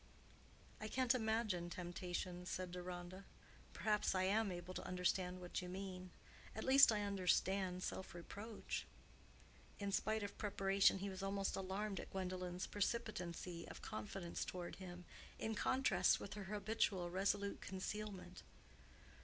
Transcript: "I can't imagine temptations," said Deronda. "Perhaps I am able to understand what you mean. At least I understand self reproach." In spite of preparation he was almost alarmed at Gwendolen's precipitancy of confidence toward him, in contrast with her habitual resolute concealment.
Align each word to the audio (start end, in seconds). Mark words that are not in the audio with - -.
"I 0.79 0.87
can't 0.87 1.13
imagine 1.13 1.69
temptations," 1.69 2.49
said 2.49 2.71
Deronda. 2.71 3.23
"Perhaps 3.71 4.15
I 4.15 4.23
am 4.23 4.51
able 4.51 4.73
to 4.73 4.83
understand 4.87 5.39
what 5.39 5.61
you 5.61 5.69
mean. 5.69 6.09
At 6.55 6.63
least 6.63 6.91
I 6.91 7.03
understand 7.03 7.83
self 7.83 8.15
reproach." 8.15 8.87
In 9.77 9.91
spite 9.91 10.23
of 10.23 10.39
preparation 10.39 10.97
he 10.97 11.09
was 11.11 11.21
almost 11.21 11.55
alarmed 11.55 11.99
at 11.99 12.09
Gwendolen's 12.09 12.65
precipitancy 12.65 13.67
of 13.67 13.83
confidence 13.83 14.43
toward 14.43 14.77
him, 14.77 15.05
in 15.37 15.53
contrast 15.53 16.19
with 16.19 16.33
her 16.33 16.45
habitual 16.45 17.11
resolute 17.11 17.61
concealment. 17.61 18.41